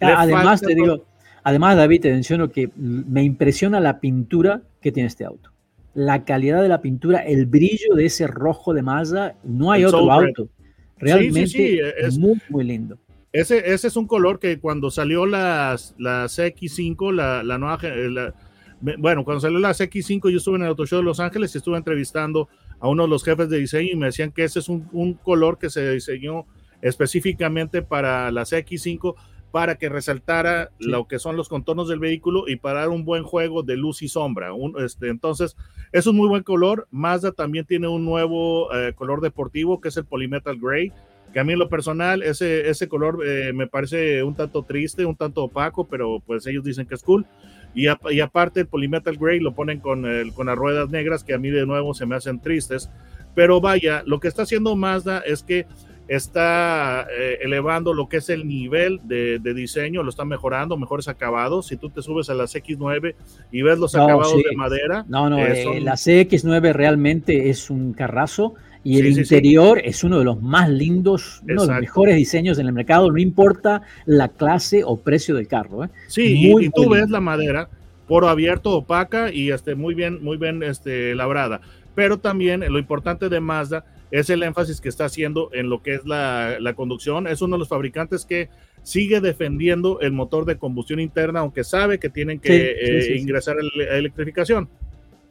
Le 0.00 0.06
Además, 0.06 0.62
te 0.62 0.74
digo, 0.74 1.04
además, 1.42 1.76
David, 1.76 2.00
te 2.00 2.10
menciono 2.10 2.50
que 2.50 2.70
me 2.76 3.22
impresiona 3.22 3.78
la 3.78 4.00
pintura 4.00 4.62
que 4.80 4.90
tiene 4.90 5.08
este 5.08 5.24
auto. 5.26 5.50
La 5.92 6.24
calidad 6.24 6.62
de 6.62 6.68
la 6.68 6.80
pintura, 6.80 7.18
el 7.18 7.44
brillo 7.46 7.94
de 7.94 8.06
ese 8.06 8.26
rojo 8.26 8.72
de 8.72 8.82
Mazda, 8.82 9.36
no 9.44 9.70
hay 9.70 9.82
El 9.82 9.88
otro 9.88 10.10
auto. 10.10 10.48
Realmente 10.96 11.46
sí, 11.46 11.78
es- 11.98 12.16
muy, 12.18 12.40
muy 12.48 12.64
lindo. 12.64 12.96
Ese, 13.30 13.72
ese 13.72 13.88
es 13.88 13.96
un 13.96 14.06
color 14.06 14.38
que 14.38 14.58
cuando 14.60 14.90
salió 14.90 15.26
las, 15.26 15.94
la 15.98 16.24
CX5, 16.26 17.12
la, 17.12 17.42
la 17.42 17.58
nueva, 17.58 17.78
la- 17.82 18.32
me- 18.80 18.96
bueno, 18.96 19.24
cuando 19.24 19.40
salió 19.40 19.58
la 19.58 19.70
CX5, 19.74 20.30
yo 20.30 20.38
estuve 20.38 20.56
en 20.56 20.62
el 20.62 20.68
Auto 20.68 20.86
Show 20.86 21.00
de 21.00 21.04
Los 21.04 21.20
Ángeles 21.20 21.54
y 21.54 21.58
estuve 21.58 21.76
entrevistando 21.76 22.48
a 22.84 22.88
uno 22.88 23.04
de 23.04 23.08
los 23.08 23.24
jefes 23.24 23.48
de 23.48 23.58
diseño 23.58 23.88
y 23.92 23.96
me 23.96 24.06
decían 24.06 24.30
que 24.30 24.44
ese 24.44 24.58
es 24.58 24.68
un, 24.68 24.86
un 24.92 25.14
color 25.14 25.56
que 25.58 25.70
se 25.70 25.90
diseñó 25.92 26.44
específicamente 26.82 27.80
para 27.80 28.30
la 28.30 28.42
CX5 28.42 29.14
para 29.50 29.76
que 29.76 29.88
resaltara 29.88 30.70
Sí. 30.78 30.90
lo 30.90 31.06
que 31.06 31.18
son 31.18 31.36
los 31.36 31.48
contornos 31.48 31.88
del 31.88 31.98
vehículo 32.00 32.44
y 32.46 32.56
para 32.56 32.80
dar 32.80 32.88
un 32.90 33.04
buen 33.06 33.22
juego 33.22 33.62
de 33.62 33.76
luz 33.76 34.02
y 34.02 34.08
sombra. 34.08 34.52
Un- 34.52 34.74
este, 34.84 35.08
entonces, 35.08 35.56
es 35.92 36.06
un 36.06 36.16
muy 36.16 36.28
buen 36.28 36.42
color. 36.42 36.86
Mazda 36.90 37.32
también 37.32 37.64
tiene 37.64 37.88
un 37.88 38.04
nuevo 38.04 38.70
eh, 38.74 38.92
color 38.94 39.20
deportivo 39.22 39.80
que 39.80 39.88
es 39.88 39.96
el 39.96 40.04
Polymetal 40.04 40.58
Gray 40.60 40.92
que 41.32 41.40
a 41.40 41.44
mí 41.44 41.52
en 41.52 41.58
lo 41.58 41.68
personal 41.68 42.22
ese, 42.22 42.68
ese 42.68 42.86
color 42.88 43.18
eh, 43.26 43.52
me 43.52 43.66
parece 43.66 44.22
un 44.22 44.36
tanto 44.36 44.62
triste, 44.62 45.04
un 45.04 45.16
tanto 45.16 45.42
opaco, 45.42 45.84
pero 45.88 46.20
pues 46.24 46.46
ellos 46.46 46.62
dicen 46.62 46.86
que 46.86 46.94
es 46.94 47.02
cool. 47.02 47.26
Y, 47.74 47.86
y 47.86 48.20
aparte 48.20 48.60
el 48.60 48.66
Polymetal 48.66 49.16
Gray 49.16 49.40
lo 49.40 49.54
ponen 49.54 49.80
con, 49.80 50.06
el, 50.06 50.32
con 50.32 50.46
las 50.46 50.56
ruedas 50.56 50.90
negras 50.90 51.24
que 51.24 51.34
a 51.34 51.38
mí 51.38 51.50
de 51.50 51.66
nuevo 51.66 51.94
se 51.94 52.06
me 52.06 52.16
hacen 52.16 52.40
tristes. 52.40 52.90
Pero 53.34 53.60
vaya, 53.60 54.02
lo 54.06 54.20
que 54.20 54.28
está 54.28 54.42
haciendo 54.42 54.76
Mazda 54.76 55.20
es 55.26 55.42
que 55.42 55.66
está 56.08 57.06
eh, 57.10 57.38
elevando 57.42 57.94
lo 57.94 58.08
que 58.08 58.18
es 58.18 58.28
el 58.28 58.46
nivel 58.46 59.00
de, 59.04 59.38
de, 59.38 59.54
diseño, 59.54 60.02
lo 60.02 60.10
está 60.10 60.24
mejorando, 60.24 60.76
mejores 60.76 61.08
acabados. 61.08 61.66
Si 61.66 61.76
tú 61.76 61.90
te 61.90 62.02
subes 62.02 62.28
a 62.30 62.34
las 62.34 62.54
X9 62.54 63.14
y 63.50 63.62
ves 63.62 63.78
los 63.78 63.94
no, 63.94 64.04
acabados 64.04 64.32
sí. 64.32 64.42
de 64.48 64.56
madera. 64.56 65.04
No, 65.08 65.30
no, 65.30 65.38
eh, 65.38 65.62
son... 65.64 65.84
la 65.84 65.94
CX9 65.94 66.72
realmente 66.72 67.48
es 67.48 67.70
un 67.70 67.92
carrazo. 67.92 68.54
Y 68.84 69.00
el 69.00 69.14
sí, 69.14 69.20
interior 69.20 69.80
sí, 69.82 69.88
es 69.88 70.04
uno 70.04 70.18
de 70.18 70.24
los 70.24 70.40
más 70.42 70.68
lindos, 70.68 71.40
uno 71.42 71.54
Exacto. 71.54 71.62
de 71.62 71.68
los 71.72 71.80
mejores 71.80 72.16
diseños 72.16 72.58
en 72.58 72.66
el 72.66 72.72
mercado, 72.72 73.10
no 73.10 73.18
importa 73.18 73.82
la 74.04 74.28
clase 74.28 74.82
o 74.84 74.96
precio 74.96 75.34
del 75.34 75.48
carro. 75.48 75.84
¿eh? 75.84 75.88
Sí, 76.06 76.50
muy, 76.52 76.66
y, 76.66 76.70
tú 76.70 76.90
ves 76.90 77.08
la 77.08 77.20
madera, 77.20 77.68
poro 78.06 78.28
abierto, 78.28 78.70
opaca 78.70 79.32
y 79.32 79.50
este, 79.50 79.74
muy 79.74 79.94
bien, 79.94 80.22
muy 80.22 80.36
bien 80.36 80.62
este, 80.62 81.14
labrada. 81.14 81.62
Pero 81.94 82.18
también 82.18 82.60
lo 82.60 82.78
importante 82.78 83.28
de 83.28 83.40
Mazda 83.40 83.86
es 84.10 84.28
el 84.30 84.42
énfasis 84.42 84.80
que 84.80 84.88
está 84.88 85.06
haciendo 85.06 85.50
en 85.52 85.70
lo 85.70 85.82
que 85.82 85.94
es 85.94 86.04
la, 86.04 86.58
la 86.60 86.74
conducción. 86.74 87.26
Es 87.26 87.40
uno 87.40 87.56
de 87.56 87.60
los 87.60 87.68
fabricantes 87.68 88.26
que 88.26 88.48
sigue 88.84 89.20
defendiendo 89.20 89.98
el 90.00 90.12
motor 90.12 90.44
de 90.44 90.56
combustión 90.56 91.00
interna, 91.00 91.40
aunque 91.40 91.64
sabe 91.64 91.98
que 91.98 92.10
tienen 92.10 92.38
que 92.38 92.48
sí, 92.48 92.92
eh, 92.92 93.02
sí, 93.02 93.12
sí, 93.14 93.20
ingresar 93.20 93.56
a 93.56 93.96
electrificación. 93.96 94.68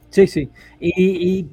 Sí, 0.09 0.27
sí. 0.27 0.49
Y, 0.79 0.89
y, 0.97 1.47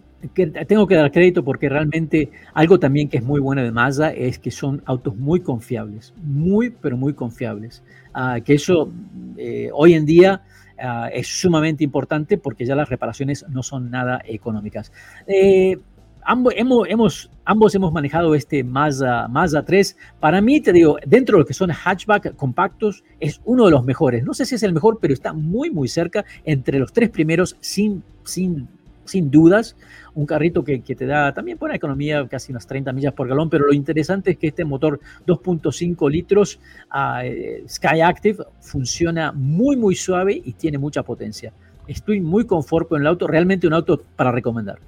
tengo 0.67 0.87
que 0.87 0.95
dar 0.95 1.11
crédito 1.11 1.45
porque 1.45 1.69
realmente 1.69 2.31
algo 2.55 2.79
también 2.79 3.09
que 3.09 3.19
es 3.19 3.25
muy 3.25 3.41
bueno 3.41 3.63
de 3.63 3.73
Mazda 3.73 4.13
es 4.13 4.39
que 4.39 4.51
son 4.51 4.83
autos 4.85 5.17
muy 5.17 5.41
confiables, 5.41 6.13
muy, 6.23 6.71
pero 6.71 6.97
muy 6.97 7.15
confiables. 7.15 7.83
Uh, 8.15 8.43
que 8.43 8.55
eso 8.55 8.93
eh, 9.37 9.71
hoy 9.73 9.95
en 9.95 10.05
día 10.05 10.43
uh, 10.79 11.09
es 11.13 11.29
sumamente 11.29 11.85
importante 11.85 12.39
porque 12.39 12.65
ya 12.65 12.75
las 12.75 12.89
reparaciones 12.89 13.47
no 13.49 13.63
son 13.63 13.91
nada 13.91 14.21
económicas. 14.25 14.93
Eh, 15.27 15.79
ambos 16.23 16.55
hemos, 16.57 16.89
hemos, 16.89 17.31
ambos 17.45 17.75
hemos 17.75 17.93
manejado 17.93 18.35
este 18.35 18.63
Mazda, 18.65 19.29
Mazda 19.29 19.65
3. 19.65 19.97
Para 20.19 20.41
mí, 20.41 20.61
te 20.61 20.73
digo, 20.73 20.97
dentro 21.07 21.37
de 21.37 21.43
lo 21.43 21.47
que 21.47 21.55
son 21.55 21.71
hatchback 21.71 22.35
compactos, 22.37 23.05
es 23.19 23.41
uno 23.45 23.65
de 23.65 23.71
los 23.71 23.85
mejores. 23.85 24.25
No 24.25 24.35
sé 24.35 24.45
si 24.45 24.55
es 24.57 24.63
el 24.63 24.73
mejor, 24.73 24.99
pero 25.01 25.15
está 25.15 25.33
muy, 25.33 25.71
muy 25.71 25.89
cerca 25.89 26.25
entre 26.45 26.79
los 26.79 26.93
tres 26.93 27.11
primeros, 27.11 27.57
sin, 27.61 28.03
sin, 28.25 28.69
sin 29.11 29.31
dudas. 29.31 29.77
Un 30.15 30.27
carrito 30.27 30.65
que, 30.65 30.83
que 30.83 30.95
te 30.95 31.07
da 31.07 31.33
también 31.35 31.59
buena 31.59 31.77
economía, 31.77 32.27
casi 32.29 32.53
unas 32.53 32.67
30 32.67 32.93
millas 32.93 33.13
por 33.13 33.29
galón, 33.29 33.51
pero 33.51 33.67
lo 33.67 33.73
interesante 33.73 34.33
es 34.33 34.39
que 34.39 34.49
este 34.49 34.65
motor 34.65 35.01
2.5 35.27 36.11
litros 36.11 36.59
uh, 36.93 37.69
Sky 37.69 38.01
Active 38.01 38.45
funciona 38.61 39.33
muy, 39.33 39.77
muy 39.77 39.95
suave 39.95 40.41
y 40.45 40.53
tiene 40.55 40.79
mucha 40.79 41.03
potencia. 41.03 41.53
Estoy 41.87 42.21
muy 42.21 42.45
conforto 42.47 42.97
en 42.97 43.03
el 43.03 43.09
auto, 43.09 43.27
realmente 43.27 43.67
un 43.67 43.75
auto 43.75 44.03
para 44.17 44.31
recomendar 44.31 44.79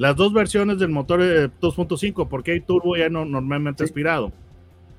las 0.00 0.16
dos 0.16 0.32
versiones 0.32 0.78
del 0.78 0.88
motor 0.88 1.20
eh, 1.20 1.50
2.5, 1.60 2.26
porque 2.26 2.52
hay 2.52 2.60
turbo 2.62 2.96
ya 2.96 3.10
no, 3.10 3.26
normalmente 3.26 3.84
sí. 3.84 3.90
aspirado. 3.90 4.32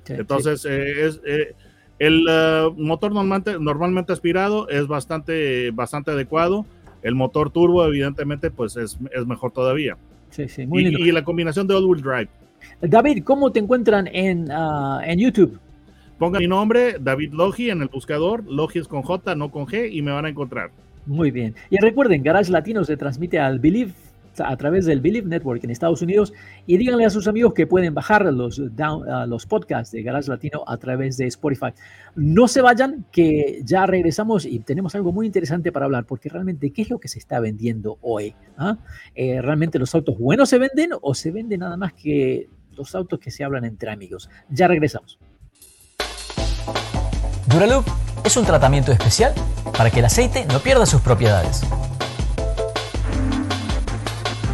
Sí, 0.04 0.12
Entonces, 0.12 0.62
sí. 0.62 0.68
Eh, 0.70 1.06
es, 1.06 1.20
eh, 1.26 1.56
el 1.98 2.24
uh, 2.28 2.72
motor 2.80 3.10
normalmente, 3.10 3.58
normalmente 3.58 4.12
aspirado 4.12 4.68
es 4.68 4.86
bastante, 4.86 5.72
bastante 5.72 6.12
adecuado. 6.12 6.66
El 7.02 7.14
motor 7.14 7.50
turbo, 7.50 7.84
evidentemente, 7.84 8.50
pues 8.50 8.76
es, 8.76 8.98
es 9.12 9.26
mejor 9.26 9.52
todavía. 9.52 9.96
Sí, 10.30 10.48
sí, 10.48 10.66
muy 10.66 10.82
y, 10.82 10.84
lindo. 10.86 10.98
y, 11.00 11.12
la 11.12 11.24
combinación 11.24 11.66
de 11.66 11.74
all-wheel 11.74 12.02
drive. 12.02 12.28
David, 12.80 13.24
¿cómo 13.24 13.52
te 13.52 13.58
encuentran 13.58 14.06
en, 14.06 14.50
uh, 14.50 15.00
en 15.02 15.18
YouTube? 15.18 15.58
Ponga 16.18 16.38
mi 16.38 16.46
nombre, 16.46 16.96
David 17.00 17.32
Logi, 17.32 17.70
en 17.70 17.82
el 17.82 17.88
buscador. 17.88 18.44
Logi 18.48 18.78
es 18.78 18.86
con 18.86 19.02
J, 19.02 19.34
no 19.34 19.50
con 19.50 19.66
G, 19.66 19.88
y 19.92 20.02
me 20.02 20.12
van 20.12 20.24
a 20.24 20.28
encontrar. 20.28 20.70
Muy 21.04 21.32
bien. 21.32 21.54
Y 21.68 21.78
recuerden, 21.78 22.22
Garage 22.22 22.52
Latino 22.52 22.84
se 22.84 22.96
transmite 22.96 23.40
al 23.40 23.58
Believe 23.58 23.92
a 24.38 24.56
través 24.56 24.86
del 24.86 25.00
Believe 25.00 25.28
Network 25.28 25.62
en 25.64 25.70
Estados 25.70 26.02
Unidos 26.02 26.32
y 26.66 26.76
díganle 26.76 27.04
a 27.04 27.10
sus 27.10 27.28
amigos 27.28 27.54
que 27.54 27.66
pueden 27.66 27.94
bajar 27.94 28.24
los, 28.32 28.58
uh, 28.58 28.70
los 29.26 29.46
podcasts 29.46 29.92
de 29.92 30.02
Garage 30.02 30.28
Latino 30.28 30.64
a 30.66 30.76
través 30.76 31.16
de 31.16 31.26
Spotify. 31.26 31.72
No 32.14 32.48
se 32.48 32.62
vayan, 32.62 33.04
que 33.12 33.60
ya 33.64 33.86
regresamos 33.86 34.44
y 34.44 34.58
tenemos 34.60 34.94
algo 34.94 35.12
muy 35.12 35.26
interesante 35.26 35.72
para 35.72 35.86
hablar, 35.86 36.04
porque 36.04 36.28
realmente, 36.28 36.70
¿qué 36.70 36.82
es 36.82 36.90
lo 36.90 36.98
que 36.98 37.08
se 37.08 37.18
está 37.18 37.40
vendiendo 37.40 37.98
hoy? 38.00 38.34
¿Ah? 38.56 38.78
Eh, 39.14 39.40
¿Realmente 39.40 39.78
los 39.78 39.94
autos 39.94 40.18
buenos 40.18 40.48
se 40.48 40.58
venden 40.58 40.90
o 41.00 41.14
se 41.14 41.30
venden 41.30 41.60
nada 41.60 41.76
más 41.76 41.92
que 41.92 42.48
los 42.72 42.94
autos 42.94 43.18
que 43.18 43.30
se 43.30 43.44
hablan 43.44 43.64
entre 43.64 43.90
amigos? 43.90 44.28
Ya 44.50 44.68
regresamos. 44.68 45.18
Duraloop 47.48 47.84
es 48.24 48.36
un 48.36 48.44
tratamiento 48.44 48.92
especial 48.92 49.34
para 49.76 49.90
que 49.90 49.98
el 49.98 50.04
aceite 50.04 50.46
no 50.46 50.60
pierda 50.60 50.86
sus 50.86 51.00
propiedades. 51.00 51.62